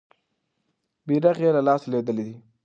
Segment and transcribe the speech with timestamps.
[1.05, 2.35] بیرغ یې له لاسه لویدلی دی.